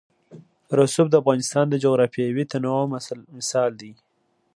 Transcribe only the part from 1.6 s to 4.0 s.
د جغرافیوي تنوع مثال دی.